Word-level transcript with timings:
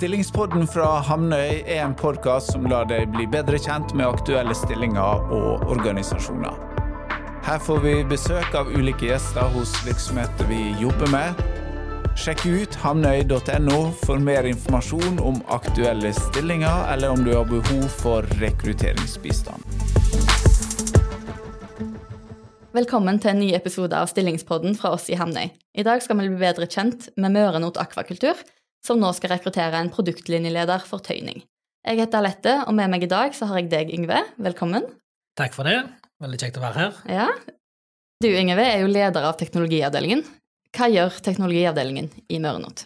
Stillingspodden 0.00 0.62
fra 0.64 0.86
Hamnøy 1.04 1.58
er 1.68 1.82
en 1.84 1.92
podkast 1.92 2.54
som 2.54 2.64
lar 2.70 2.86
deg 2.88 3.10
bli 3.12 3.26
bedre 3.28 3.58
kjent 3.60 3.90
med 3.92 4.06
aktuelle 4.08 4.54
stillinger 4.56 5.26
og 5.28 5.66
organisasjoner. 5.74 6.54
Her 7.44 7.58
får 7.60 7.82
vi 7.84 7.92
besøk 8.08 8.54
av 8.56 8.70
ulike 8.72 9.10
gjester 9.10 9.50
hos 9.52 9.74
virksomheter 9.84 10.48
vi 10.48 10.70
jobber 10.80 11.10
med. 11.12 11.42
Sjekk 12.16 12.46
ut 12.48 12.78
hamnøy.no 12.80 13.80
for 14.00 14.24
mer 14.24 14.48
informasjon 14.48 15.20
om 15.20 15.42
aktuelle 15.52 16.14
stillinger, 16.16 16.86
eller 16.94 17.12
om 17.12 17.20
du 17.26 17.34
har 17.34 17.44
behov 17.50 17.84
for 18.00 18.24
rekrutteringsbistand. 18.40 19.66
Velkommen 22.72 23.20
til 23.20 23.34
en 23.34 23.44
ny 23.44 23.50
episode 23.58 24.00
av 24.00 24.08
Stillingspodden 24.08 24.80
fra 24.80 24.94
oss 24.96 25.10
i 25.12 25.20
Hamnøy. 25.20 25.52
I 25.76 25.84
dag 25.84 26.00
skal 26.00 26.22
vi 26.22 26.30
bli 26.30 26.40
bedre 26.40 26.70
kjent 26.72 27.10
med 27.20 27.36
Mørenot 27.36 27.76
akvakultur, 27.82 28.40
som 28.86 29.00
nå 29.00 29.12
skal 29.16 29.34
rekruttere 29.34 29.80
en 29.80 29.92
produktlinjeleder 29.92 30.84
for 30.88 31.04
tøyning. 31.04 31.42
Jeg 31.86 32.00
heter 32.02 32.20
Alette, 32.20 32.54
og 32.68 32.76
med 32.76 32.92
meg 32.92 33.06
i 33.06 33.10
dag 33.10 33.32
så 33.36 33.48
har 33.48 33.62
jeg 33.62 33.70
deg, 33.72 33.92
Yngve. 33.96 34.20
Velkommen. 34.40 34.84
Takk 35.38 35.54
for 35.56 35.68
det. 35.68 35.78
Veldig 36.20 36.40
kjekt 36.42 36.58
å 36.60 36.64
være 36.64 36.76
her. 36.76 37.00
Ja. 37.08 37.28
Du, 38.20 38.28
Yngve, 38.28 38.66
er 38.66 38.82
jo 38.82 38.90
leder 38.92 39.24
av 39.24 39.38
teknologiavdelingen. 39.40 40.24
Hva 40.76 40.90
gjør 40.92 41.16
teknologiavdelingen 41.24 42.10
i 42.28 42.40
Mørenot? 42.42 42.84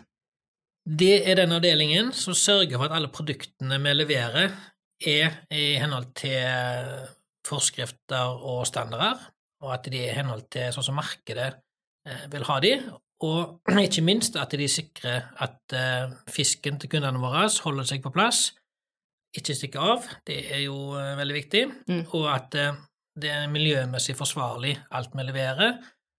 Det 0.85 1.25
er 1.25 1.41
den 1.41 1.55
avdelingen 1.57 2.13
som 2.15 2.37
sørger 2.37 2.77
for 2.77 2.87
at 2.87 2.95
alle 2.99 3.11
produktene 3.13 3.81
vi 3.83 3.97
leverer, 3.97 4.55
er 5.05 5.41
i 5.53 5.75
henhold 5.81 6.13
til 6.17 6.45
forskrifter 7.45 8.39
og 8.47 8.63
standarder, 8.69 9.19
og 9.65 9.73
at 9.75 9.89
de 9.91 10.01
er 10.01 10.13
i 10.13 10.19
henhold 10.21 10.47
til 10.53 10.71
sånn 10.73 10.87
som 10.87 10.97
markedet 10.97 11.51
eh, 12.07 12.25
vil 12.33 12.47
ha 12.49 12.61
de, 12.63 12.77
og 13.25 13.73
ikke 13.81 14.03
minst 14.05 14.37
at 14.41 14.53
de 14.59 14.67
sikrer 14.71 15.31
at 15.45 15.75
eh, 15.77 16.13
fisken 16.31 16.79
til 16.83 16.91
kundene 16.93 17.21
våre 17.23 17.47
holder 17.65 17.89
seg 17.89 18.03
på 18.05 18.13
plass, 18.15 18.53
ikke 19.35 19.55
stikker 19.59 19.83
av, 19.83 20.05
det 20.29 20.39
er 20.55 20.65
jo 20.67 20.77
eh, 20.99 21.15
veldig 21.19 21.35
viktig, 21.41 21.65
Mm. 21.89 22.05
og 22.15 22.29
at 22.35 22.51
det 23.17 23.31
er 23.31 23.47
miljømessig 23.51 24.17
forsvarlig 24.19 24.77
alt 24.91 25.13
vi 25.15 25.23
leverer, 25.27 25.77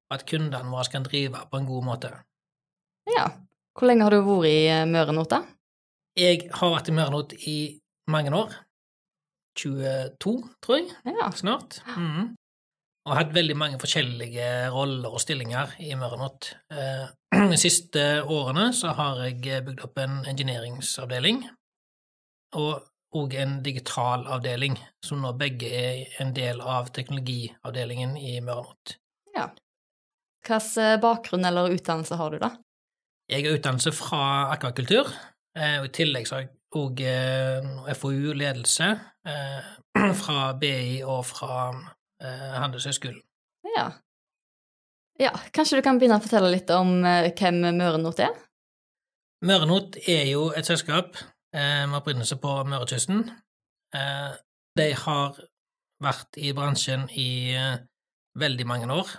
og 0.09 0.13
at 0.19 0.25
kundene 0.29 0.71
våre 0.71 0.91
kan 0.91 1.03
drive 1.03 1.41
på 1.51 1.57
en 1.59 1.65
god 1.67 1.83
måte. 1.83 2.11
Ja. 3.11 3.25
Hvor 3.75 3.87
lenge 3.89 4.03
har 4.07 4.13
du 4.15 4.21
vært 4.23 4.47
i 4.47 4.59
eh, 4.71 4.85
Mørenot, 4.87 5.29
da? 5.33 5.41
Jeg 6.15 6.45
har 6.55 6.71
vært 6.71 6.87
i 6.89 6.95
Mørenot 6.95 7.33
i 7.51 7.57
mange 8.07 8.31
år. 8.37 8.53
22, 9.57 10.49
tror 10.63 10.75
jeg, 10.79 10.89
Ja. 11.05 11.29
snart. 11.31 11.81
Mhm. 11.97 12.35
Og 13.05 13.13
har 13.13 13.21
hatt 13.21 13.35
veldig 13.35 13.55
mange 13.57 13.77
forskjellige 13.77 14.45
roller 14.73 15.13
og 15.13 15.21
stillinger 15.21 15.75
i 15.85 15.91
Mørenot. 15.97 16.49
Eh, 16.73 17.05
De 17.51 17.57
siste 17.59 18.01
årene 18.23 18.71
så 18.73 18.95
har 18.97 19.21
jeg 19.27 19.61
bygd 19.67 19.83
opp 19.85 19.99
en 20.01 20.23
engineeringsavdeling 20.25 21.43
og 22.57 22.87
òg 23.15 23.35
en 23.39 23.59
digital 23.63 24.25
avdeling, 24.31 24.77
som 25.05 25.21
nå 25.23 25.35
begge 25.39 25.69
er 25.69 26.15
en 26.23 26.33
del 26.35 26.59
av 26.59 26.89
teknologiavdelingen 26.95 28.17
i 28.17 28.39
Mørenot. 28.41 28.97
ja. 29.37 29.51
Hvilken 30.45 30.81
eh, 30.83 30.99
bakgrunn 31.01 31.45
eller 31.45 31.73
utdannelse 31.73 32.17
har 32.19 32.33
du, 32.33 32.39
da? 32.41 32.51
Jeg 33.29 33.45
har 33.45 33.57
utdannelse 33.57 33.93
fra 33.97 34.23
akvakultur, 34.53 35.09
eh, 35.57 35.77
og 35.79 35.87
i 35.89 35.93
tillegg 35.99 36.27
så 36.29 36.39
har 36.39 36.47
jeg 36.47 36.53
òg 36.75 37.05
FoU-ledelse 38.01 38.89
fra 40.21 40.39
BI 40.59 41.03
og 41.05 41.21
fra 41.29 41.69
eh, 42.23 42.55
Handelshøyskolen. 42.61 43.21
Ja. 43.75 43.85
ja. 45.21 45.31
Kanskje 45.55 45.79
du 45.79 45.85
kan 45.85 45.99
begynne 45.99 46.19
å 46.19 46.25
fortelle 46.25 46.51
litt 46.53 46.71
om 46.75 46.97
eh, 47.05 47.31
hvem 47.35 47.61
Mørenot 47.79 48.21
er? 48.23 48.35
Mørenot 49.45 49.97
er 50.07 50.25
jo 50.31 50.49
et 50.55 50.67
selskap 50.67 51.17
eh, 51.19 51.83
med 51.85 51.99
opprinnelse 51.99 52.39
på 52.41 52.55
Mørekysten. 52.69 53.25
Eh, 53.95 54.31
de 54.75 54.89
har 55.05 55.41
vært 56.03 56.39
i 56.41 56.53
bransjen 56.55 57.07
i 57.15 57.29
eh, 57.55 57.77
veldig 58.39 58.67
mange 58.67 58.91
år. 58.93 59.11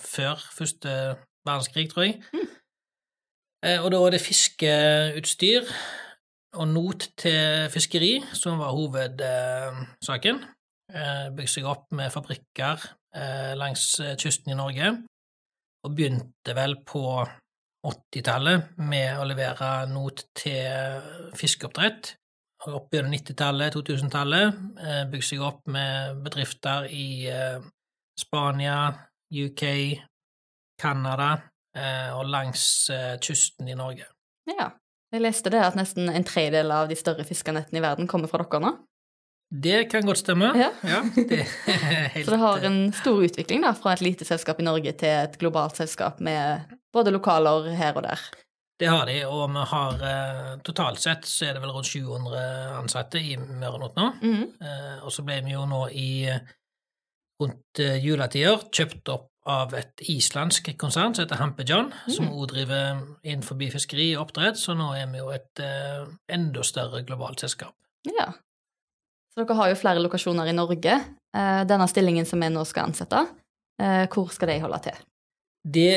Før 0.00 0.40
første 0.54 0.90
verdenskrig, 1.46 1.88
tror 1.90 2.08
jeg. 2.08 2.20
Mm. 2.34 2.48
Eh, 3.64 3.78
og 3.84 3.92
da 3.92 4.00
var 4.02 4.14
det 4.14 4.20
fiskeutstyr 4.20 5.70
og 6.54 6.68
not 6.68 7.08
til 7.18 7.70
fiskeri 7.72 8.18
som 8.36 8.60
var 8.60 8.74
hovedsaken. 8.76 10.42
Eh, 10.94 11.30
Bygde 11.34 11.50
seg 11.50 11.66
opp 11.66 11.88
med 11.96 12.12
fabrikker 12.14 12.82
eh, 13.16 13.54
langs 13.58 13.86
eh, 14.02 14.14
kysten 14.20 14.52
i 14.54 14.58
Norge, 14.58 14.92
og 15.84 15.96
begynte 15.96 16.54
vel 16.54 16.76
på 16.86 17.02
80-tallet 17.84 18.76
med 18.80 19.18
å 19.18 19.24
levere 19.26 19.72
not 19.90 20.22
til 20.38 21.32
fiskeoppdrett. 21.36 22.14
Og 22.64 22.78
opp 22.78 22.94
gjennom 22.94 23.12
90-tallet, 23.12 23.74
2000-tallet, 23.74 24.62
eh, 24.80 25.02
bygde 25.10 25.28
seg 25.32 25.42
opp 25.44 25.66
med 25.74 26.22
bedrifter 26.24 26.86
i 26.94 27.26
Spania, 28.20 28.78
UK, 29.34 29.66
Canada 30.80 31.34
og 32.14 32.28
langs 32.30 32.62
kysten 33.18 33.66
i 33.66 33.74
Norge. 33.74 34.06
Ja. 34.46 34.70
Jeg 35.14 35.22
leste 35.22 35.50
det 35.50 35.60
at 35.62 35.76
nesten 35.78 36.08
en 36.10 36.24
tredjedel 36.26 36.72
av 36.74 36.88
de 36.90 36.96
større 36.98 37.22
fiskenettene 37.26 37.78
i 37.78 37.82
verden 37.84 38.08
kommer 38.10 38.30
fra 38.30 38.42
dere 38.42 38.62
nå. 38.62 38.70
Det 39.62 39.84
kan 39.90 40.06
godt 40.06 40.18
stemme. 40.18 40.50
Ja. 40.58 40.70
det 41.14 41.40
er 41.40 41.84
helt, 42.14 42.24
Så 42.26 42.34
det 42.34 42.40
har 42.42 42.64
en 42.66 42.80
stor 42.92 43.20
utvikling 43.22 43.62
da, 43.62 43.74
fra 43.78 43.92
et 43.94 44.02
lite 44.02 44.26
selskap 44.26 44.58
i 44.60 44.66
Norge 44.66 44.94
til 44.98 45.12
et 45.14 45.36
globalt 45.38 45.78
selskap 45.78 46.18
med 46.24 46.74
både 46.94 47.14
lokaler 47.14 47.70
her 47.78 47.94
og 47.94 48.02
der. 48.08 48.24
Det 48.80 48.90
har 48.90 49.06
de, 49.06 49.20
og 49.30 49.52
vi 49.54 49.62
har 49.70 50.02
eh, 50.02 50.50
totalt 50.66 50.98
sett 50.98 51.28
så 51.30 51.46
er 51.46 51.54
det 51.54 51.62
vel 51.62 51.70
rundt 51.76 51.86
700 51.86 52.40
ansatte 52.80 53.22
i 53.22 53.36
Mørenot 53.38 53.94
nå. 53.94 54.10
Mm 54.22 54.34
-hmm. 54.34 55.02
og 55.02 55.12
så 55.12 55.22
ble 55.22 55.40
vi 55.44 55.52
jo 55.52 55.66
nå 55.66 55.86
i 55.88 56.24
eh, 56.26 56.40
rundt 57.42 57.80
eh, 57.82 58.04
juletider 58.04 58.66
kjøpt 58.72 59.08
opp 59.08 59.30
av 59.46 59.74
et 59.76 60.00
islandsk 60.08 60.70
konsern 60.80 61.14
som 61.14 61.26
heter 61.26 61.36
Hampe 61.36 61.64
mm. 61.64 61.90
som 62.08 62.24
Mm. 62.24 62.32
også 62.32 62.54
driver 62.54 63.02
innenfor 63.22 63.56
fiskeri 63.70 64.16
og 64.16 64.22
oppdrett, 64.22 64.56
så 64.56 64.74
nå 64.74 64.94
er 64.94 65.06
vi 65.06 65.18
jo 65.18 65.28
et 65.30 65.60
eh, 65.60 66.06
enda 66.28 66.62
større 66.62 67.04
globalt 67.04 67.40
selskap. 67.40 67.74
Ja. 68.06 68.32
Så 69.34 69.42
dere 69.44 69.56
har 69.58 69.68
jo 69.72 69.74
flere 69.80 70.02
lokasjoner 70.02 70.46
i 70.46 70.54
Norge. 70.54 70.94
Eh, 71.36 71.64
Denne 71.66 71.88
stillingen 71.90 72.26
som 72.26 72.40
vi 72.40 72.48
nå 72.54 72.62
skal 72.66 72.86
ansette, 72.90 73.24
eh, 73.82 74.06
hvor 74.06 74.30
skal 74.32 74.48
de 74.52 74.60
holde 74.62 74.78
til? 74.84 74.98
Det 75.64 75.94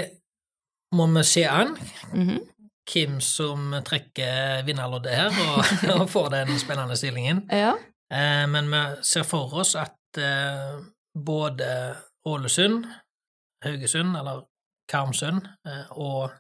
må 0.96 1.06
vi 1.14 1.24
se 1.24 1.44
an, 1.46 1.76
Mhm. 2.14 2.40
hvem 2.88 3.20
som 3.22 3.74
trekker 3.84 4.64
vinnerloddet 4.66 5.14
her 5.14 5.28
og, 5.28 5.60
og 6.02 6.10
får 6.10 6.30
den 6.32 6.58
spennende 6.60 6.96
stillingen. 6.98 7.44
Ja. 7.52 7.74
Eh, 8.12 8.46
men 8.48 8.72
vi 8.72 8.82
ser 9.04 9.24
for 9.24 9.54
oss 9.60 9.76
at 9.76 9.94
både 11.16 11.96
Ålesund, 12.26 12.86
Haugesund, 13.64 14.16
eller 14.18 14.46
Karmsund, 14.90 15.42
og 15.92 16.32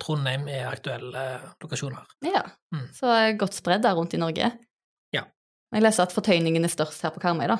Trondheim 0.00 0.48
er 0.48 0.66
aktuelle 0.68 1.22
lokasjoner. 1.62 2.04
ja. 2.24 2.42
Mm. 2.74 2.88
Så 2.94 3.06
godt 3.38 3.54
spredd 3.54 3.82
der 3.82 3.94
rundt 3.94 4.14
i 4.14 4.20
Norge. 4.20 4.50
Jeg 5.74 5.82
leser 5.84 6.02
at 6.02 6.14
fortøyningen 6.14 6.64
er 6.66 6.72
størst 6.72 7.02
her 7.02 7.12
på 7.14 7.22
Karmøy, 7.22 7.46
da. 7.50 7.56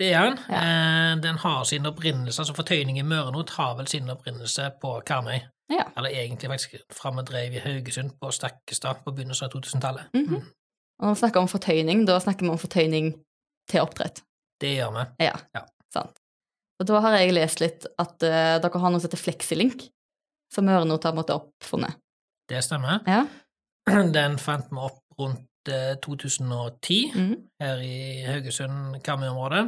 Det 0.00 0.12
er 0.16 0.28
den. 0.28 0.38
Ja. 0.48 0.60
Eh, 0.60 1.14
den 1.20 1.38
har 1.42 1.64
sin 1.68 1.86
opprinnelse, 1.86 2.40
altså 2.40 2.54
fortøyningen 2.56 3.08
Mørenot 3.08 3.50
har 3.56 3.74
vel 3.76 3.88
sin 3.88 4.08
opprinnelse 4.12 4.70
på 4.80 4.94
Karmøy. 5.06 5.40
Ja. 5.70 5.84
Eller 5.96 6.10
egentlig 6.10 6.50
faktisk 6.50 6.74
fra 6.92 7.12
vi 7.16 7.24
drev 7.28 7.54
i 7.54 7.62
Haugesund 7.64 8.14
på 8.20 8.30
Stakkestad 8.34 9.04
på 9.04 9.12
begynnelsen 9.12 9.46
av 9.46 9.52
2000-tallet. 9.52 10.08
Mm 10.14 10.24
-hmm. 10.24 10.42
Og 10.98 11.06
når 11.06 11.14
vi 11.14 11.18
snakker 11.18 11.40
om 11.40 11.48
fortøyning, 11.48 12.06
da 12.06 12.18
snakker 12.20 12.46
vi 12.46 12.50
om 12.50 12.58
fortøyning 12.58 13.12
til 13.68 13.80
oppdrett. 13.80 14.22
Det 14.60 14.74
gjør 14.76 14.90
vi. 14.90 15.24
Ja, 15.24 15.32
Ja. 15.54 15.60
sant. 15.92 16.16
Og 16.80 16.86
da 16.86 17.00
har 17.00 17.16
jeg 17.16 17.32
lest 17.32 17.60
litt 17.60 17.86
at 17.98 18.22
uh, 18.22 18.60
dere 18.62 18.78
har 18.78 18.90
noe 18.90 19.00
som 19.00 19.08
heter 19.08 19.20
Flexilink, 19.20 19.82
som 20.52 20.64
Mørenot 20.64 21.04
har 21.04 21.12
måttet 21.12 21.36
oppfunnet. 21.36 21.94
Det 22.48 22.64
stemmer. 22.64 23.00
Ja. 23.06 23.26
Den 24.18 24.38
fant 24.38 24.66
vi 24.70 24.76
opp 24.76 25.00
rundt 25.18 25.49
2010 25.68 27.12
mm. 27.14 27.34
her 27.60 27.82
i 27.84 27.98
Haugesund-Karmøy-området. 28.24 29.64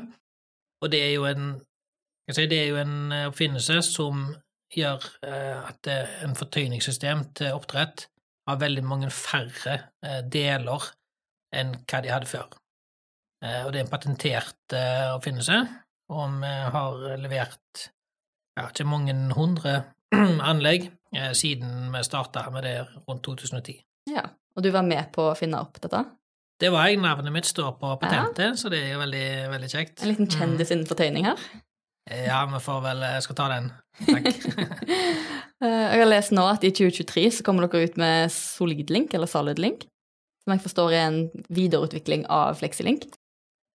Og 0.83 0.93
det 0.93 1.03
er 1.05 1.13
jo 1.13 1.27
en 1.29 1.53
jeg 2.29 2.37
si, 2.37 2.47
det 2.47 2.59
er 2.63 2.69
jo 2.71 2.79
en 2.81 3.13
eh, 3.13 3.27
oppfinnelse 3.29 3.81
som 3.85 4.25
gjør 4.73 5.05
eh, 5.27 5.59
at 5.59 5.89
en 6.25 6.37
fortøyningssystem 6.39 7.27
til 7.37 7.57
oppdrett 7.57 8.07
har 8.49 8.61
veldig 8.61 8.85
mange 8.87 9.11
færre 9.15 9.79
eh, 10.05 10.21
deler 10.33 10.87
enn 11.53 11.75
hva 11.83 12.03
de 12.03 12.13
hadde 12.13 12.31
før. 12.31 12.47
Eh, 13.45 13.63
og 13.67 13.73
det 13.73 13.83
er 13.83 13.87
en 13.87 13.93
patentert 13.93 14.77
eh, 14.79 15.09
oppfinnelse, 15.17 15.59
og 16.15 16.39
vi 16.43 16.53
har 16.77 17.19
levert 17.21 17.89
ja, 18.59 18.69
ikke 18.69 18.87
mange 18.89 19.17
hundre 19.35 19.75
anlegg 20.51 20.89
eh, 21.17 21.33
siden 21.37 21.91
vi 21.93 22.05
starta 22.07 22.47
med 22.55 22.69
det 22.69 22.77
rundt 23.09 23.25
2010. 23.29 23.83
ja. 24.15 24.31
Og 24.57 24.65
du 24.65 24.71
var 24.75 24.85
med 24.87 25.09
på 25.15 25.31
å 25.31 25.37
finne 25.39 25.61
opp 25.63 25.81
dette? 25.83 26.05
Det 26.63 26.71
var 26.71 26.87
jeg. 26.89 27.01
Navnet 27.03 27.35
mitt 27.35 27.49
står 27.49 27.75
på 27.81 27.91
patentet, 28.01 28.59
så 28.61 28.71
det 28.71 28.83
er 28.85 28.95
jo 28.95 29.03
veldig, 29.03 29.29
veldig 29.51 29.71
kjekt. 29.73 30.03
En 30.03 30.13
liten 30.13 30.31
kjendis 30.31 30.71
mm. 30.71 30.75
innenfor 30.77 30.99
tøyning 31.01 31.27
her? 31.27 31.47
Mm. 31.53 31.63
Ja, 32.27 32.41
vi 32.51 32.59
får 32.59 32.81
vel 32.83 33.03
Jeg 33.07 33.23
skal 33.23 33.39
ta 33.39 33.49
den. 33.57 33.73
Takk. 34.09 34.29
Eh, 35.63 35.69
Jeg 35.95 36.01
har 36.01 36.09
lest 36.09 36.33
nå 36.35 36.43
at 36.51 36.65
i 36.67 36.73
2023 36.75 37.23
så 37.37 37.45
kommer 37.47 37.69
dere 37.71 37.87
ut 37.87 37.99
med 38.01 38.33
SolidLink, 38.35 39.13
eller 39.15 39.31
SolidLink, 39.31 39.85
som 40.43 40.57
jeg 40.57 40.63
forstår 40.65 40.95
er 40.97 41.05
en 41.05 41.19
videreutvikling 41.55 42.25
av 42.27 42.57
FlexiLink. 42.59 43.05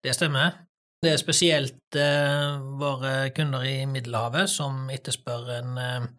Det 0.04 0.12
stemmer. 0.18 0.58
Det 1.00 1.14
er 1.14 1.22
spesielt 1.22 1.96
eh, 1.96 2.58
våre 2.82 3.30
kunder 3.38 3.64
i 3.64 3.86
Middelhavet 3.88 4.52
som 4.52 4.90
etterspør 4.92 5.54
en, 5.62 5.78
eh, 5.80 6.10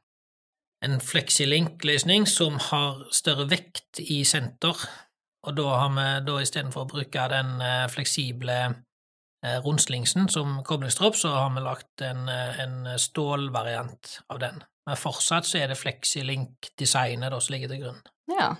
en 0.84 1.00
FlexiLink-løsning 1.02 2.26
som 2.30 2.58
har 2.68 3.06
større 3.14 3.48
vekt 3.50 4.00
i 4.02 4.22
senter, 4.28 4.78
og 5.46 5.56
da 5.56 5.66
har 5.80 5.90
vi 5.94 6.06
da 6.26 6.36
istedenfor 6.42 6.84
å 6.84 6.90
bruke 6.92 7.26
den 7.32 7.58
eh, 7.64 7.86
fleksible 7.90 8.58
eh, 8.66 9.58
rundslingsen 9.64 10.28
som 10.32 10.60
koblingstropp, 10.66 11.18
så 11.18 11.32
har 11.34 11.52
vi 11.54 11.64
lagt 11.64 12.04
en, 12.06 12.28
eh, 12.30 12.62
en 12.64 12.98
stålvariant 12.98 14.18
av 14.28 14.42
den. 14.42 14.62
Men 14.88 14.98
fortsatt 14.98 15.46
så 15.46 15.60
er 15.60 15.70
det 15.70 15.78
FlexiLink-designet 15.80 17.34
som 17.36 17.54
ligger 17.54 17.74
til 17.74 17.84
grunn. 17.84 18.00
Ja. 18.32 18.54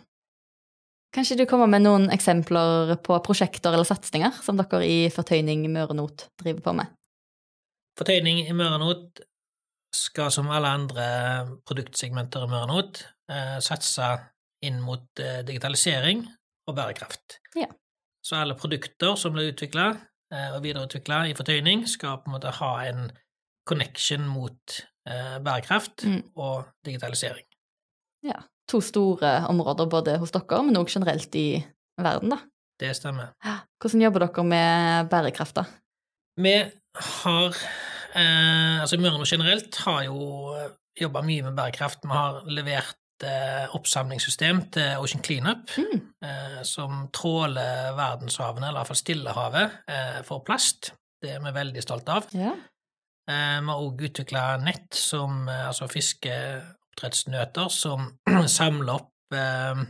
Kanskje 1.14 1.38
du 1.40 1.46
kommer 1.48 1.70
med 1.70 1.86
noen 1.86 2.10
eksempler 2.12 2.98
på 3.04 3.16
prosjekter 3.24 3.72
eller 3.72 3.88
satsinger 3.88 4.42
som 4.44 4.58
dere 4.60 4.82
i 4.84 4.98
Fortøyning 5.12 5.64
Møre 5.72 5.96
Not 5.96 6.26
driver 6.40 6.66
på 6.66 6.74
med? 6.82 6.92
Fortøyning 7.98 8.44
i 8.44 8.56
Møre 8.56 8.76
Not 8.82 9.22
skal 9.94 10.30
som 10.34 10.50
alle 10.52 10.68
andre 10.68 11.06
produktsegmenter 11.68 12.44
i 12.44 12.50
Møre 12.50 12.66
og 12.66 12.72
Not 12.72 13.00
eh, 13.30 13.56
satse 13.64 14.08
inn 14.66 14.80
mot 14.84 15.06
eh, 15.22 15.40
digitalisering 15.46 16.24
og 16.68 16.76
bærekraft. 16.76 17.38
Ja. 17.56 17.68
Så 18.24 18.36
alle 18.36 18.56
produkter 18.58 19.16
som 19.16 19.32
blir 19.36 19.52
utvikla 19.52 19.88
eh, 20.32 20.50
og 20.56 20.62
videreutvikla 20.66 21.22
i 21.30 21.34
fortøyning, 21.38 21.86
skal 21.88 22.18
på 22.20 22.28
en 22.28 22.36
måte 22.36 22.52
ha 22.60 22.72
en 22.88 23.10
connection 23.68 24.26
mot 24.28 24.80
bærekraft 25.08 26.02
Mm. 26.04 26.18
og 26.36 26.66
digitalisering. 26.84 27.46
Ja. 28.26 28.42
To 28.68 28.80
store 28.84 29.46
områder 29.48 29.86
både 29.88 30.18
hos 30.20 30.34
dere, 30.34 30.58
men 30.66 30.76
òg 30.76 30.90
generelt 30.92 31.32
i 31.34 31.62
verden, 31.96 32.34
da. 32.34 32.42
Det 32.80 32.90
stemmer. 32.96 33.30
Hvordan 33.80 34.02
jobber 34.04 34.26
dere 34.26 34.44
med 34.44 35.08
bærekraft, 35.08 35.56
da? 35.56 35.64
Vi 36.36 36.52
har 36.94 37.56
eh, 38.18 38.80
Altså 38.82 38.98
Møre 39.00 39.24
generelt 39.26 39.76
har 39.86 40.02
jo 40.08 40.54
jobba 41.00 41.22
mye 41.22 41.42
med 41.46 41.56
bærekraft. 41.58 42.02
Vi 42.04 42.10
har 42.14 42.42
levert 42.50 42.96
eh, 43.24 43.66
oppsamlingssystem 43.74 44.64
til 44.74 44.98
Ocean 45.02 45.22
Cleanup, 45.24 45.70
Mm. 45.78 46.00
eh, 46.24 46.62
som 46.62 47.08
tråler 47.14 47.94
verdenshavene, 47.98 48.66
eller 48.68 48.80
iallfall 48.82 48.96
Stillehavet, 49.00 49.78
eh, 49.88 50.22
for 50.24 50.42
plast. 50.46 50.92
Det 51.22 51.30
er 51.34 51.40
vi 51.42 51.50
veldig 51.54 51.82
stolte 51.82 52.12
av. 52.14 52.26
Ja. 52.34 52.52
Eh, 53.28 53.60
vi 53.60 53.66
har 53.70 53.82
òg 53.82 54.02
utvikla 54.08 54.44
nett 54.62 54.94
som 54.94 55.48
eh, 55.48 55.66
altså 55.68 55.88
fiskeoppdrettsnøter 55.90 57.68
som 57.70 58.12
samler 58.58 58.94
opp 59.00 59.34
eh, 59.34 59.82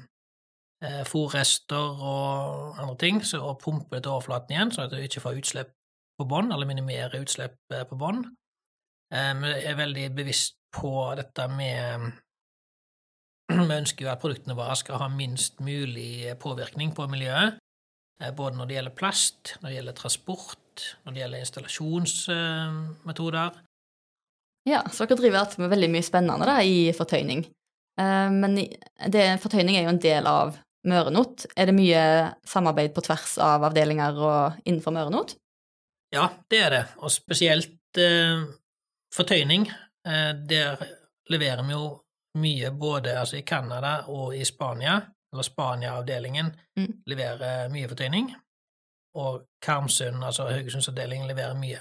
fòrrester 1.08 2.02
og 2.06 2.78
andre 2.78 2.96
ting, 3.00 3.24
så, 3.26 3.40
og 3.42 3.60
pumper 3.64 3.96
det 3.98 4.04
til 4.06 4.12
overflaten 4.14 4.54
igjen, 4.54 4.70
så 4.72 4.84
at 4.86 4.92
du 4.94 4.96
ikke 5.02 5.20
får 5.24 5.40
utslipp 5.40 5.72
på 6.18 6.24
bånn, 6.28 6.52
eller 6.52 6.66
minimere 6.68 7.20
utslipp 7.22 7.56
eh, 7.74 7.86
på 7.88 7.94
bånn. 8.00 8.20
Eh, 9.14 9.34
vi 9.40 9.48
er 9.70 9.76
veldig 9.78 10.06
bevisst 10.18 10.56
på 10.74 11.14
dette 11.16 11.48
med 11.48 12.10
Vi 13.70 13.78
ønsker 13.78 14.04
jo 14.04 14.10
at 14.12 14.20
produktene 14.20 14.58
våre 14.58 14.76
skal 14.76 15.00
ha 15.00 15.08
minst 15.08 15.60
mulig 15.64 16.36
påvirkning 16.42 16.90
på 16.96 17.06
miljøet, 17.08 17.56
eh, 18.20 18.32
både 18.36 18.56
når 18.58 18.66
det 18.68 18.74
gjelder 18.76 18.98
plast, 18.98 19.42
når 19.62 19.68
det 19.70 19.76
gjelder 19.78 20.00
transport, 20.02 20.76
når 21.04 21.10
det 21.12 21.20
gjelder 21.22 21.44
installasjonsmetoder. 21.46 23.50
ja, 24.68 24.82
så 24.92 25.06
dere 25.06 25.20
driver 25.22 25.38
alltid 25.40 25.58
med 25.64 25.72
veldig 25.72 25.90
mye 25.94 26.04
spennende 26.04 26.46
da, 26.46 26.56
i 26.60 26.92
fortøyning. 26.92 27.46
Eh, 28.00 28.30
Men 28.30 28.58
det, 28.58 29.26
fortøyning 29.42 29.76
er 29.76 29.82
jo 29.86 29.94
en 29.96 30.04
del 30.04 30.26
av 30.28 30.56
Mørenot. 30.88 31.46
Er 31.56 31.66
det 31.66 31.74
mye 31.74 32.02
samarbeid 32.46 32.94
på 32.94 33.02
tvers 33.06 33.38
av 33.42 33.64
avdelinger 33.66 34.12
og 34.20 34.52
innenfor 34.64 34.92
Mørenot? 34.94 35.34
Ja, 36.14 36.28
det 36.50 36.58
er 36.64 36.70
det, 36.70 36.84
og 37.04 37.10
spesielt 37.12 37.98
eh, 38.00 38.44
fortøyning. 39.14 39.66
Eh, 40.08 40.30
der 40.48 40.80
leverer 41.30 41.62
vi 41.66 41.72
jo 41.76 41.88
mye 42.38 42.70
både 42.70 43.16
altså 43.20 43.36
i 43.36 43.42
Canada 43.46 44.04
og 44.08 44.36
i 44.36 44.44
Spania, 44.44 45.00
eller 45.32 45.42
Spania-avdelingen 45.44 46.52
Mm. 46.78 46.92
leverer 47.10 47.68
mye 47.68 47.88
fortøyning, 47.90 48.28
og 49.18 49.42
Karmsund, 49.62 50.24
altså 50.24 50.44
Haugesundsavdelingen, 50.48 51.26
leverer 51.28 51.54
mye. 51.58 51.80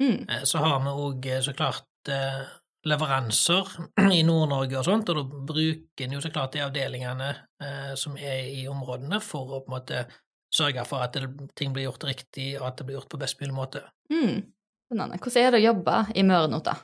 Mm. 0.00 0.26
Eh, 0.28 0.42
Så 0.44 0.58
har 0.58 0.78
vi 0.80 0.90
òg 0.92 1.28
så 1.42 1.52
klart 1.56 1.86
eh, 2.08 2.44
leveranser 2.84 3.66
i 4.18 4.22
Nord-Norge 4.22 4.78
og 4.78 4.84
sånt, 4.84 5.08
og 5.08 5.16
da 5.16 5.22
bruker 5.52 6.04
en 6.04 6.12
jo 6.12 6.20
så 6.20 6.30
klart 6.30 6.52
de 6.52 6.60
avdelingene 6.62 7.30
eh, 7.62 7.94
som 7.96 8.16
er 8.16 8.44
i 8.52 8.66
områdene, 8.68 9.20
for 9.20 9.48
å 9.56 9.60
på 9.64 9.72
en 9.72 9.76
måte 9.78 10.04
sørge 10.58 10.84
for 10.88 11.04
at 11.04 11.16
det, 11.16 11.50
ting 11.58 11.72
blir 11.74 11.88
gjort 11.88 12.06
riktig, 12.08 12.50
og 12.60 12.68
at 12.70 12.80
det 12.80 12.88
blir 12.88 12.98
gjort 12.98 13.10
på 13.12 13.20
best 13.20 13.40
mulig 13.42 13.56
måte. 13.56 13.84
Mm. 14.12 14.44
Spennende. 14.88 15.18
Hvordan 15.22 15.42
er 15.42 15.52
det 15.52 15.60
å 15.60 15.66
jobbe 15.68 15.98
i 16.16 16.24
Mørenot, 16.26 16.68
da? 16.68 16.78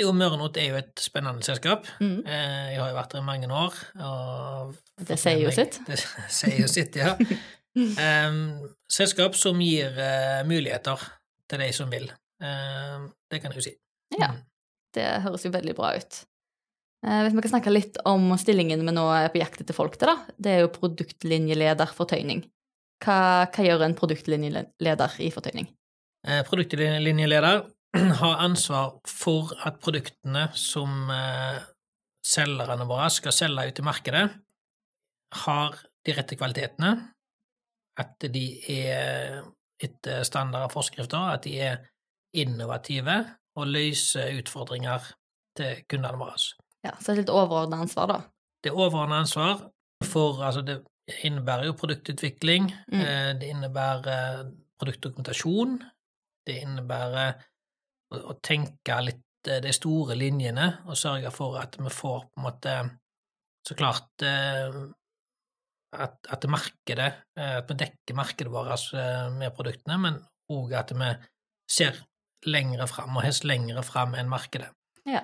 Jo, 0.00 0.12
Mørenot 0.16 0.56
er 0.56 0.70
jo 0.70 0.78
et 0.78 1.02
spennende 1.02 1.44
selskap. 1.44 1.88
Mm. 2.00 2.22
Eh, 2.24 2.66
Jeg 2.72 2.80
har 2.80 2.92
jo 2.92 2.96
vært 2.96 3.14
der 3.14 3.20
i 3.20 3.26
mange 3.26 3.50
år. 3.52 3.76
Og 4.00 4.76
Det 5.08 5.18
sier 5.20 5.42
jo 5.42 5.52
sitt. 5.52 5.80
Det 5.88 5.98
sier 6.00 6.60
jo 6.62 6.68
sitt, 6.70 6.96
ja. 6.96 7.16
um, 7.76 8.40
selskap 8.90 9.36
som 9.38 9.60
gir 9.62 9.92
uh, 9.98 10.40
muligheter 10.48 11.02
til 11.50 11.62
de 11.64 11.70
som 11.76 11.92
vil. 11.92 12.08
Uh, 12.40 13.10
det 13.30 13.42
kan 13.42 13.52
jeg 13.52 13.60
jo 13.60 13.66
si. 13.68 13.74
Ja. 14.16 14.32
Mm. 14.32 14.42
Det 14.96 15.06
høres 15.26 15.44
jo 15.46 15.52
veldig 15.54 15.76
bra 15.78 15.92
ut. 15.98 16.22
Uh, 17.04 17.20
Hvis 17.24 17.36
vi 17.36 17.44
kan 17.44 17.54
snakke 17.54 17.74
litt 17.74 18.00
om 18.08 18.32
stillingen 18.40 18.86
vi 18.86 18.96
nå 18.96 19.04
er 19.14 19.28
på 19.32 19.42
jakt 19.42 19.60
etter 19.62 19.76
folk 19.76 20.00
til, 20.00 20.14
da. 20.14 20.34
Det 20.40 20.54
er 20.54 20.64
jo 20.64 20.72
produktlinjeleder 20.74 21.92
for 21.96 22.08
tøyning. 22.10 22.46
Hva, 23.00 23.48
hva 23.48 23.64
gjør 23.64 23.84
en 23.86 23.96
produktlinjeleder 23.96 25.20
i 25.24 25.30
fortøyning? 25.32 25.70
Eh, 26.26 26.42
Produktlinjeleder 26.48 27.62
har 28.20 28.42
ansvar 28.44 28.98
for 29.08 29.54
at 29.66 29.80
produktene 29.82 30.48
som 30.58 31.08
eh, 31.14 31.62
selgerne 32.26 32.86
våre 32.88 33.08
skal 33.12 33.34
selge 33.34 33.70
ut 33.70 33.80
i 33.80 33.86
markedet, 33.86 34.26
har 35.46 35.80
de 36.04 36.14
rette 36.16 36.36
kvalitetene, 36.36 36.92
at 38.00 38.28
de 38.32 38.44
er 38.72 39.40
etter 39.80 40.24
standard 40.26 40.68
og 40.68 40.74
forskrifter, 40.74 41.32
at 41.32 41.44
de 41.46 41.56
er 41.60 41.80
innovative 42.36 43.16
og 43.58 43.70
løser 43.70 44.36
utfordringer 44.38 45.08
til 45.58 45.82
kundene 45.90 46.20
våre. 46.20 46.36
Ja, 46.84 46.94
så 47.00 47.12
et 47.12 47.22
litt 47.22 47.32
overordna 47.32 47.80
ansvar, 47.84 48.10
da. 48.10 48.18
Det 48.60 48.72
er 48.72 48.78
overordna 48.78 49.22
ansvar 49.24 49.64
for 50.04 50.42
Altså, 50.44 50.62
det 50.66 50.78
innebærer 51.24 51.66
jo 51.66 51.72
produktutvikling, 51.78 52.70
Mm. 52.92 53.00
eh, 53.00 53.32
det 53.40 53.48
innebærer 53.50 54.52
produktdokumentasjon, 54.80 55.82
det 56.46 56.60
innebærer 56.62 57.34
å, 58.14 58.20
å 58.32 58.34
tenke 58.42 59.00
litt 59.04 59.48
eh, 59.48 59.60
de 59.60 59.72
store 59.72 60.14
linjene 60.16 60.80
og 60.86 60.96
sørge 60.96 61.30
for 61.34 61.58
at 61.60 61.76
vi 61.78 61.90
får 61.90 62.24
på 62.30 62.40
en 62.40 62.46
måte 62.48 62.76
Så 63.68 63.74
klart 63.76 64.22
eh, 64.24 64.72
at, 65.92 66.14
at 66.32 66.44
markedet 66.48 67.10
At 67.36 67.68
vi 67.68 67.74
dekker 67.74 68.14
markedet 68.16 68.52
vårt 68.52 68.92
med 69.36 69.52
produktene, 69.52 69.98
men 69.98 70.16
òg 70.50 70.72
at 70.78 70.92
vi 70.96 71.10
ser 71.70 71.98
lengre 72.46 72.86
fram, 72.88 73.16
og 73.16 73.22
helst 73.22 73.44
lengre 73.44 73.82
fram 73.82 74.14
enn 74.14 74.30
markedet. 74.30 74.70
Ja. 75.04 75.20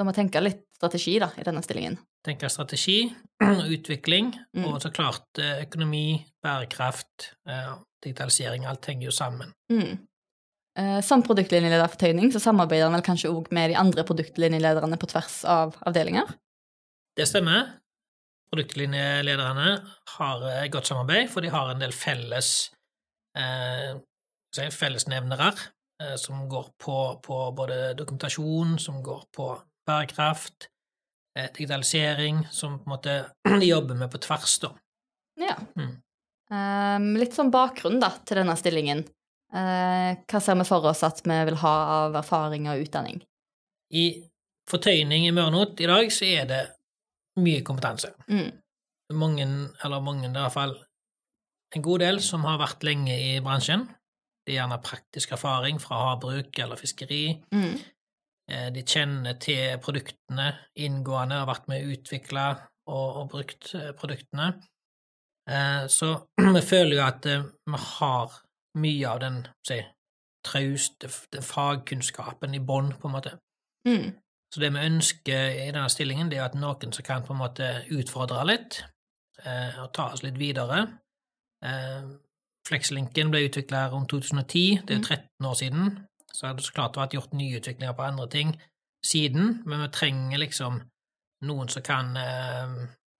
Så 0.00 0.04
vi 0.08 0.12
tenke 0.16 0.40
litt 0.40 0.62
strategi, 0.78 1.18
da, 1.20 1.26
i 1.36 1.42
denne 1.44 1.60
stillingen. 1.60 1.98
tenke 2.24 2.48
strategi, 2.48 3.10
utvikling, 3.76 4.30
Mm. 4.56 4.64
og 4.64 4.80
så 4.80 4.88
klart 4.92 5.38
eh, 5.38 5.62
økonomi, 5.66 6.24
bærekraft, 6.42 7.34
eh, 7.48 7.74
digitalisering, 8.04 8.64
alt 8.66 8.86
henger 8.88 9.10
jo 9.10 9.12
sammen. 9.12 9.52
Mm. 9.70 9.98
Eh, 10.78 11.00
Som 11.04 11.22
produktlinjeleder 11.22 11.88
for 11.88 12.00
tøyning, 12.00 12.32
så 12.32 12.40
samarbeider 12.40 12.88
han 12.88 12.96
vel 12.96 13.04
kanskje 13.04 13.28
òg 13.28 13.50
med 13.52 13.70
de 13.70 13.76
andre 13.76 14.04
produktlinjelederne 14.08 14.96
på 14.96 15.06
tvers 15.12 15.44
av 15.44 15.76
avdelinger? 15.86 16.32
Det 17.16 17.28
stemmer. 17.28 17.74
Produktlinjelederne 18.52 19.68
har 20.16 20.46
et 20.64 20.72
godt 20.72 20.86
samarbeid, 20.88 21.28
for 21.30 21.40
de 21.44 21.50
har 21.52 21.70
en 21.74 21.80
del 21.84 21.92
felles 21.92 22.70
eh, 23.36 24.00
fellesnevnere 24.56 25.52
eh, 26.02 26.16
som 26.16 26.48
går 26.48 26.72
på, 26.80 26.96
på 27.22 27.42
både 27.52 27.92
dokumentasjon, 28.00 28.78
som 28.78 29.02
går 29.04 29.26
på 29.36 29.50
bærekraft, 29.90 30.70
eh, 31.38 31.50
digitalisering, 31.56 32.44
som 32.50 32.78
på 32.78 32.88
en 32.88 32.94
måte 32.94 33.16
de 33.60 33.66
jobber 33.66 33.98
med 33.98 34.12
på 34.12 34.22
tvers, 34.22 34.58
da. 34.62 34.74
Ja. 35.40 35.56
Mm. 35.76 35.98
Um, 36.50 37.10
litt 37.20 37.36
sånn 37.36 37.52
bakgrunn 37.54 38.00
da, 38.02 38.10
til 38.26 38.40
denne 38.40 38.56
stillingen. 38.58 39.04
Uh, 39.54 40.18
hva 40.30 40.40
ser 40.42 40.58
vi 40.58 40.66
for 40.66 40.86
oss 40.90 41.02
at 41.06 41.22
vi 41.26 41.36
vil 41.46 41.58
ha 41.62 41.74
av 42.00 42.18
erfaring 42.18 42.68
og 42.70 42.82
utdanning? 42.84 43.20
I 43.94 44.04
fortøyning 44.70 45.26
i 45.26 45.34
Mørenot 45.34 45.80
i 45.82 45.88
dag 45.90 46.10
så 46.14 46.26
er 46.26 46.50
det 46.50 46.60
mye 47.42 47.62
kompetanse. 47.66 48.12
Mm. 48.30 48.50
Mange, 49.18 49.46
eller 49.84 50.02
mange 50.04 50.28
i 50.28 50.34
hvert 50.34 50.54
fall, 50.54 50.76
en 51.74 51.86
god 51.86 52.02
del 52.02 52.20
som 52.22 52.46
har 52.46 52.58
vært 52.62 52.84
lenge 52.86 53.14
i 53.14 53.38
bransjen. 53.42 53.86
Det 54.42 54.54
er 54.54 54.62
gjerne 54.62 54.80
praktisk 54.82 55.34
erfaring 55.36 55.78
fra 55.82 56.00
havbruk 56.08 56.58
eller 56.62 56.78
fiskeri. 56.78 57.24
Mm. 57.54 57.76
Eh, 58.50 58.68
de 58.74 58.82
kjenner 58.82 59.38
til 59.42 59.78
produktene 59.82 60.50
inngående, 60.82 61.38
har 61.38 61.48
vært 61.50 61.68
med 61.70 61.84
å 61.84 61.94
utvikle 61.94 62.46
og, 62.90 63.06
og 63.20 63.28
brukt 63.34 63.74
eh, 63.78 63.92
produktene. 63.98 64.48
Eh, 65.50 65.84
så 65.92 66.12
vi 66.56 66.62
føler 66.66 66.96
jo 66.96 67.04
at 67.06 67.28
vi 67.30 67.82
har 67.84 68.40
mye 68.80 69.12
av 69.12 69.20
den 69.22 69.38
si, 69.66 69.78
trauste 70.46 71.10
fagkunnskapen 71.44 72.56
i 72.56 72.62
bånn, 72.64 72.94
på 72.98 73.10
en 73.10 73.16
måte. 73.18 73.36
Mm. 73.86 74.10
Så 74.50 74.62
det 74.62 74.72
vi 74.74 74.86
ønsker 74.88 75.60
i 75.60 75.68
denne 75.70 75.90
stillingen, 75.92 76.30
det 76.30 76.40
er 76.40 76.48
at 76.48 76.58
noen 76.58 76.94
som 76.94 77.06
kan 77.06 77.22
på 77.26 77.36
en 77.36 77.42
måte 77.44 77.68
utfordre 77.94 78.42
litt, 78.48 78.80
og 79.40 79.92
ta 79.94 80.08
oss 80.10 80.24
litt 80.24 80.40
videre. 80.40 80.82
Flexlinken 82.66 83.30
ble 83.30 83.44
utvikla 83.46 83.84
rundt 83.92 84.10
2010, 84.10 84.82
det 84.88 84.96
er 84.96 85.04
13 85.06 85.48
år 85.48 85.54
siden. 85.60 85.92
Så 86.32 86.46
det 86.46 86.56
det 86.60 86.64
så 86.64 86.72
klart 86.76 86.96
vært 86.96 87.14
gjort 87.16 87.32
nyutviklinger 87.36 87.92
på 87.98 88.06
andre 88.06 88.28
ting 88.30 88.54
siden, 89.06 89.62
men 89.66 89.82
vi 89.82 89.88
trenger 89.88 90.38
liksom 90.38 90.80
noen 91.48 91.68
som 91.72 91.82
kan 91.82 92.12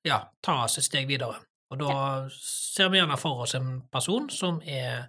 ja, 0.05 0.19
ta 0.45 0.65
oss 0.65 0.79
et 0.79 0.85
steg 0.85 1.09
videre. 1.09 1.39
Og 1.73 1.79
da 1.81 1.95
ser 2.35 2.91
vi 2.91 2.99
gjerne 2.99 3.17
for 3.21 3.45
oss 3.47 3.55
en 3.57 3.81
person 3.93 4.29
som 4.31 4.61
er 4.67 5.07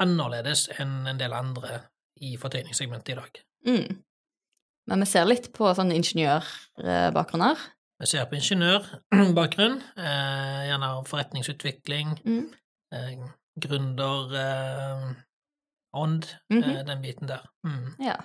annerledes 0.00 0.68
enn 0.78 1.06
en 1.10 1.18
del 1.20 1.32
andre 1.34 1.80
i 2.22 2.36
fortøyningssegmentet 2.40 3.14
i 3.14 3.18
dag. 3.18 3.40
Mm. 3.66 4.02
Men 4.90 5.04
vi 5.04 5.08
ser 5.10 5.26
litt 5.28 5.50
på 5.54 5.70
sånne 5.76 5.96
ingeniørbakgrunner. 5.98 7.58
Vi 8.02 8.08
ser 8.10 8.26
på 8.26 8.38
ingeniørbakgrunn, 8.38 9.76
eh, 9.96 10.62
gjerne 10.70 10.90
forretningsutvikling, 11.06 12.16
Mm. 12.26 12.54
eh, 12.92 13.28
gründer 13.58 14.34
eh, 14.34 15.14
Mhm. 15.94 16.62
-hmm. 16.62 16.84
den 16.86 17.02
biten 17.02 17.28
der. 17.28 17.42
Mm. 17.64 17.94
Ja. 17.98 18.16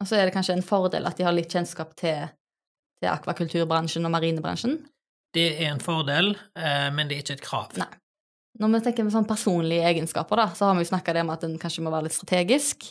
Og 0.00 0.06
så 0.06 0.16
er 0.16 0.24
det 0.24 0.34
kanskje 0.34 0.56
en 0.56 0.62
fordel 0.62 1.06
at 1.06 1.16
de 1.16 1.24
har 1.24 1.32
litt 1.32 1.52
kjennskap 1.52 1.94
til, 1.96 2.28
til 3.00 3.08
akvakulturbransjen 3.08 4.04
og 4.04 4.10
marinebransjen. 4.10 4.86
Det 5.34 5.62
er 5.62 5.72
en 5.72 5.80
fordel, 5.80 6.36
eh, 6.56 6.90
men 6.94 7.08
det 7.08 7.16
er 7.16 7.22
ikke 7.22 7.38
et 7.38 7.46
krav. 7.46 7.78
Nei. 7.78 7.90
Når 8.58 8.68
vi 8.68 8.80
tenker 8.80 9.06
med 9.06 9.12
sånn 9.12 9.26
personlige 9.26 9.86
egenskaper, 9.88 10.36
da, 10.36 10.46
så 10.54 10.68
har 10.68 10.76
vi 10.76 10.84
jo 10.84 10.90
snakka 10.92 11.14
om 11.20 11.30
at 11.34 11.44
en 11.44 11.58
kanskje 11.58 11.82
må 11.82 11.90
være 11.90 12.06
litt 12.06 12.14
strategisk 12.14 12.84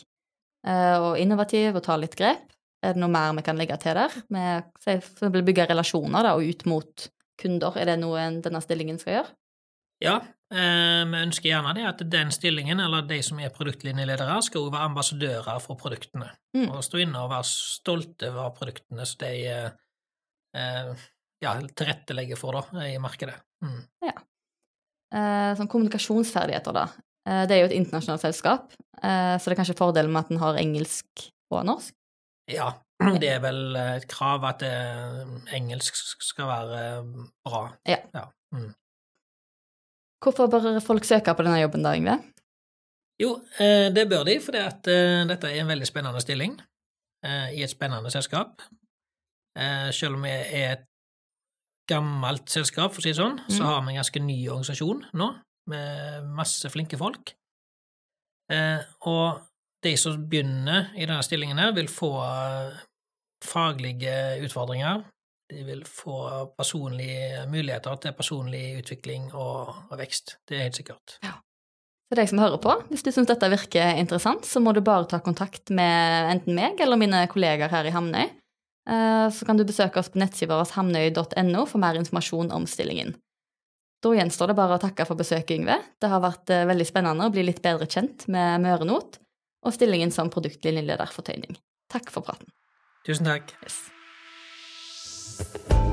eh, 0.66 0.98
og 1.00 1.16
innovativ 1.18 1.76
og 1.76 1.84
ta 1.86 1.96
litt 1.96 2.16
grep. 2.16 2.50
Er 2.84 2.92
det 2.92 3.00
noe 3.00 3.08
mer 3.08 3.32
vi 3.38 3.44
kan 3.46 3.56
legge 3.56 3.78
til 3.80 3.96
der? 3.96 4.12
Med 4.28 4.66
eksempel 4.84 5.44
bygge 5.46 5.70
relasjoner 5.70 6.26
da, 6.26 6.34
og 6.36 6.44
ut 6.44 6.66
mot 6.68 7.06
kunder. 7.40 7.78
Er 7.80 7.88
det 7.88 7.96
noe 8.02 8.26
denne 8.44 8.60
stillingen 8.60 9.00
skal 9.00 9.18
gjøre? 9.18 9.32
Ja, 10.04 10.18
vi 10.54 11.20
ønsker 11.20 11.48
gjerne 11.50 11.72
det 11.76 11.86
at 11.88 12.02
den 12.10 12.30
stillingen, 12.34 12.80
eller 12.80 13.06
de 13.08 13.18
som 13.26 13.40
er 13.42 13.52
produktlinjeledere, 13.54 14.36
skal 14.46 14.62
også 14.62 14.74
være 14.74 14.90
ambassadører 14.90 15.62
for 15.64 15.80
produktene. 15.80 16.28
Mm. 16.56 16.68
Og 16.68 16.84
stå 16.86 17.00
inne 17.02 17.22
og 17.24 17.32
være 17.32 17.48
stolte 17.48 18.30
av 18.30 18.52
produktene 18.58 19.06
som 19.08 19.22
de 19.24 19.32
eh, 19.50 19.72
eh, 20.56 21.08
ja, 21.44 21.56
tilrettelegger 21.76 22.38
for 22.40 22.60
da, 22.60 22.86
i 22.86 23.00
markedet. 23.02 23.36
Mm. 23.64 23.82
Ja. 24.04 24.14
sånn 25.54 25.68
kommunikasjonsferdigheter, 25.70 26.74
da. 26.74 26.88
Eh, 27.28 27.44
det 27.48 27.56
er 27.56 27.62
jo 27.62 27.68
et 27.70 27.78
internasjonalt 27.78 28.24
selskap, 28.24 28.72
eh, 29.00 29.34
så 29.38 29.48
det 29.48 29.54
er 29.54 29.60
kanskje 29.62 29.78
fordelen 29.78 30.12
med 30.12 30.26
at 30.26 30.32
en 30.32 30.42
har 30.42 30.60
engelsk 30.60 31.28
og 31.54 31.64
norsk. 31.70 31.94
Ja, 32.52 32.74
det 33.22 33.30
er 33.32 33.40
vel 33.44 33.76
et 33.80 34.08
krav 34.10 34.44
at 34.48 34.64
eh, 34.66 35.22
engelsk 35.56 35.96
skal 35.96 36.50
være 36.50 36.80
bra. 37.46 37.66
bra. 37.88 38.00
Ja. 38.12 38.26
Mm. 38.54 38.72
Hvorfor 40.24 40.48
bør 40.48 40.78
folk 40.80 41.04
søke 41.04 41.34
på 41.36 41.44
denne 41.44 41.60
jobben, 41.60 41.84
da, 41.84 41.92
Yngve? 41.98 42.16
Jo, 43.20 43.36
eh, 43.62 43.90
det 43.94 44.08
bør 44.10 44.24
de, 44.26 44.38
fordi 44.42 44.58
at 44.58 44.88
eh, 44.90 45.20
dette 45.28 45.50
er 45.50 45.60
en 45.62 45.68
veldig 45.70 45.86
spennende 45.86 46.22
stilling 46.24 46.56
eh, 47.24 47.52
i 47.58 47.62
et 47.62 47.70
spennende 47.70 48.10
selskap. 48.10 48.62
Selv 49.94 50.16
om 50.16 50.24
vi 50.26 50.32
er 50.34 50.72
et 50.72 50.80
gammelt 51.86 52.50
selskap, 52.50 52.90
for 52.90 52.98
å 52.98 53.04
si 53.04 53.12
det 53.12 53.20
sånn, 53.20 53.36
så 53.46 53.60
Mm. 53.60 53.66
har 53.68 53.82
vi 53.84 53.92
en 53.92 53.98
ganske 54.00 54.22
ny 54.24 54.38
organisasjon 54.48 55.04
nå, 55.14 55.28
med 55.70 56.24
masse 56.34 56.66
flinke 56.74 56.98
folk. 56.98 57.36
Og 59.06 59.38
de 59.84 59.92
som 59.96 60.18
begynner 60.28 60.90
i 60.96 61.06
denne 61.06 61.22
stillingen 61.22 61.58
her, 61.62 61.70
vil 61.72 61.86
få 61.86 62.10
faglige 63.44 64.42
utfordringer. 64.42 65.04
De 65.52 65.64
vil 65.66 65.82
få 65.84 66.14
personlige 66.56 67.42
muligheter 67.52 67.98
til 68.00 68.14
personlig 68.16 68.62
utvikling 68.80 69.26
og, 69.34 69.74
og 69.90 69.98
vekst. 70.00 70.38
Det 70.48 70.56
er 70.56 70.66
helt 70.68 70.78
sikkert. 70.78 71.18
For 72.08 72.16
deg 72.20 72.30
som 72.30 72.40
hører 72.40 72.60
på, 72.62 72.72
hvis 72.90 73.04
du 73.04 73.10
syns 73.12 73.28
dette 73.28 73.48
virker 73.52 73.98
interessant, 74.00 74.46
så 74.48 74.60
må 74.62 74.72
du 74.76 74.80
bare 74.84 75.08
ta 75.10 75.20
kontakt 75.24 75.72
med 75.74 76.30
enten 76.32 76.56
meg 76.56 76.80
eller 76.80 77.00
mine 77.00 77.24
kolleger 77.32 77.72
her 77.72 77.88
i 77.88 77.92
Hamnøy. 77.94 78.24
Eh, 78.88 79.28
Så 79.32 79.46
kan 79.48 79.56
du 79.56 79.64
besøke 79.64 80.00
oss 80.00 80.10
på 80.12 80.20
nettsida 80.20 80.56
vår 80.56 80.72
hamnøy.no 80.76 81.64
for 81.68 81.80
mer 81.80 81.96
informasjon 82.00 82.52
om 82.52 82.66
stillingen. 82.68 83.14
Da 84.04 84.12
gjenstår 84.12 84.52
det 84.52 84.58
bare 84.58 84.76
å 84.76 84.82
takke 84.82 85.06
for 85.08 85.16
besøket, 85.16 85.56
Yngve. 85.56 85.78
Det 86.00 86.10
har 86.12 86.20
vært 86.24 86.52
eh, 86.52 86.66
veldig 86.68 86.88
spennende 86.88 87.28
å 87.28 87.32
bli 87.32 87.46
litt 87.46 87.62
bedre 87.64 87.88
kjent 87.88 88.26
med 88.28 88.60
Mørenot 88.64 89.16
og 89.64 89.72
stillingen 89.72 90.12
som 90.12 90.28
produktlinjeleder 90.32 91.08
for 91.12 91.24
tøyning. 91.24 91.56
Takk 91.92 92.12
for 92.12 92.24
praten. 92.26 92.52
Tusen 93.08 93.28
takk. 93.28 93.56
Yes. 93.64 93.80
Thank 95.36 95.72
you. 95.72 95.83